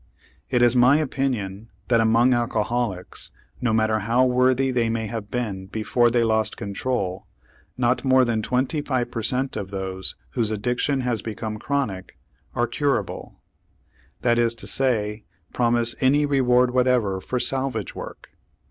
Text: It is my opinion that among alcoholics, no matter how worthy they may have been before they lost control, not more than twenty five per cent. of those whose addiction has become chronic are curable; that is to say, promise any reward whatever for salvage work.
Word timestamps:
It 0.49 0.63
is 0.63 0.75
my 0.75 0.97
opinion 0.97 1.69
that 1.89 2.01
among 2.01 2.33
alcoholics, 2.33 3.29
no 3.61 3.71
matter 3.71 3.99
how 3.99 4.25
worthy 4.25 4.71
they 4.71 4.89
may 4.89 5.05
have 5.05 5.29
been 5.29 5.67
before 5.67 6.09
they 6.09 6.23
lost 6.23 6.57
control, 6.57 7.27
not 7.77 8.03
more 8.03 8.25
than 8.25 8.41
twenty 8.41 8.81
five 8.81 9.11
per 9.11 9.21
cent. 9.21 9.55
of 9.55 9.69
those 9.69 10.15
whose 10.31 10.49
addiction 10.49 11.01
has 11.01 11.21
become 11.21 11.59
chronic 11.59 12.17
are 12.55 12.65
curable; 12.65 13.41
that 14.21 14.39
is 14.39 14.55
to 14.55 14.65
say, 14.65 15.23
promise 15.53 15.93
any 16.01 16.25
reward 16.25 16.71
whatever 16.71 17.19
for 17.21 17.39
salvage 17.39 17.93
work. 17.93 18.29